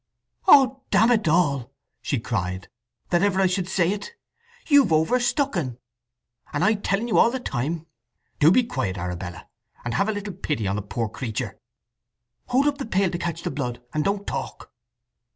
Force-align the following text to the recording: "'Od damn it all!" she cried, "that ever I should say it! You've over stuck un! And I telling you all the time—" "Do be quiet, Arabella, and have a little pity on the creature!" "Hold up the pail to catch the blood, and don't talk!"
"'Od 0.47 0.77
damn 0.89 1.11
it 1.11 1.27
all!" 1.27 1.71
she 2.01 2.19
cried, 2.19 2.67
"that 3.11 3.21
ever 3.21 3.39
I 3.39 3.45
should 3.45 3.69
say 3.69 3.91
it! 3.91 4.15
You've 4.67 4.91
over 4.91 5.19
stuck 5.19 5.55
un! 5.55 5.77
And 6.51 6.63
I 6.63 6.73
telling 6.73 7.07
you 7.07 7.19
all 7.19 7.29
the 7.29 7.39
time—" 7.39 7.85
"Do 8.39 8.49
be 8.49 8.63
quiet, 8.63 8.97
Arabella, 8.97 9.47
and 9.85 9.93
have 9.93 10.09
a 10.09 10.13
little 10.13 10.33
pity 10.33 10.65
on 10.65 10.75
the 10.75 10.81
creature!" 10.81 11.59
"Hold 12.47 12.65
up 12.67 12.79
the 12.79 12.85
pail 12.87 13.11
to 13.11 13.19
catch 13.19 13.43
the 13.43 13.51
blood, 13.51 13.79
and 13.93 14.03
don't 14.03 14.25
talk!" 14.25 14.73